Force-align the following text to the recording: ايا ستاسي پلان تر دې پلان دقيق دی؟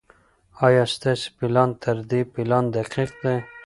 ايا 0.67 0.85
ستاسي 0.95 1.29
پلان 1.37 1.69
تر 1.83 1.97
دې 2.09 2.21
پلان 2.33 2.65
دقيق 2.75 3.11
دی؟ 3.23 3.35